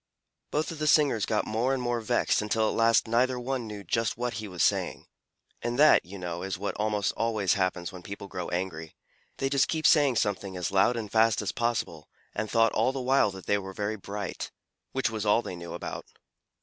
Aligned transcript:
Both 0.49 0.71
of 0.71 0.79
the 0.79 0.87
singers 0.87 1.27
got 1.27 1.45
more 1.45 1.75
and 1.75 1.79
more 1.83 2.01
vexed 2.01 2.41
until 2.41 2.67
at 2.67 2.75
last 2.75 3.07
neither 3.07 3.39
one 3.39 3.67
knew 3.67 3.83
just 3.83 4.17
what 4.17 4.33
he 4.41 4.47
was 4.47 4.63
saying 4.63 5.05
and 5.61 5.77
that, 5.77 6.03
you 6.05 6.17
know, 6.17 6.41
is 6.41 6.57
what 6.57 6.73
almost 6.77 7.13
always 7.15 7.53
happens 7.53 7.91
when 7.91 8.01
people 8.01 8.27
grow 8.27 8.49
angry. 8.49 8.95
They 9.37 9.47
just 9.47 9.67
kept 9.67 9.85
saying 9.85 10.15
something 10.15 10.57
as 10.57 10.71
loud 10.71 10.97
and 10.97 11.11
fast 11.11 11.39
as 11.43 11.51
possible 11.51 12.09
and 12.33 12.49
thought 12.49 12.73
all 12.73 12.91
the 12.91 12.99
while 12.99 13.29
that 13.29 13.45
they 13.45 13.59
were 13.59 13.73
very 13.73 13.95
bright 13.95 14.49
which 14.91 15.11
was 15.11 15.23
all 15.23 15.43
they 15.43 15.55
knew 15.55 15.73
about 15.75 16.05
it. 16.09 16.17